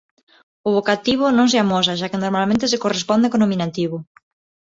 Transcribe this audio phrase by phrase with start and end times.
[0.67, 3.97] O vocativo non se amosa xa que normalmente se corresponde co nominativo.